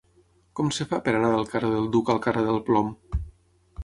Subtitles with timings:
[0.59, 2.91] Com es fa per anar del carrer del Duc al carrer del Plom?